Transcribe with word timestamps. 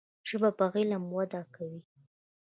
ژبه 0.29 0.49
په 0.57 0.65
علم 0.75 1.03
وده 1.17 1.41
کوي. 1.53 1.81